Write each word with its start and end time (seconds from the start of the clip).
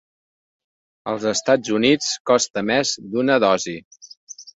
Als 1.11 1.27
Estats 1.31 1.73
Units 1.79 2.07
costa 2.31 2.63
més 2.71 2.95
d'una 3.13 3.37
dosi. 3.45 3.77